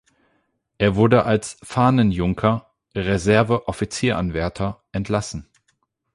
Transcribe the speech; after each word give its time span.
Er 0.79 0.95
wurde 0.95 1.25
als 1.25 1.59
Fahnenjunker 1.61 2.73
(Reserveoffizieranwärter) 2.95 4.83
entlassen. 4.91 5.47